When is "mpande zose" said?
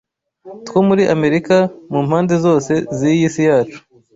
2.07-2.71